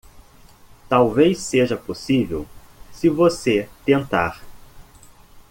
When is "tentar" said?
3.85-4.41